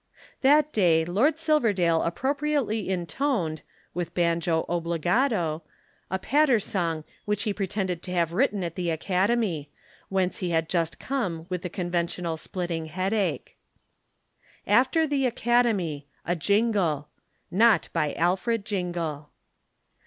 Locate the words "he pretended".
7.43-8.01